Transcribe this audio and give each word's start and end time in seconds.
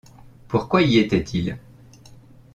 Pourquoi 0.47 0.81
y 0.81 0.97
était-il? 0.97 1.59